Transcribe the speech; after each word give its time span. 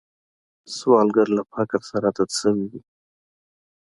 سوالګر 0.77 1.27
له 1.37 1.43
فقر 1.51 1.81
سره 1.91 2.07
عادت 2.09 2.29
شوی 2.39 2.65
وي 2.71 2.81